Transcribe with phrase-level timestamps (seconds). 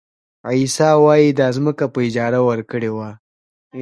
[0.49, 3.09] عیسی وایي دا ځمکه په اجاره ورکړې وه.